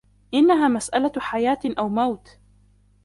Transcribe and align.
إنها 0.33 0.67
مسالة 0.67 1.11
حياة 1.17 1.59
أو 1.79 1.89
موت. 1.89 2.39